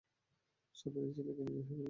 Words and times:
সবাই 0.75 1.03
এই 1.03 1.11
ছেলেকে 1.15 1.41
নিজের 1.43 1.63
হিরো 1.63 1.69
মানত। 1.69 1.79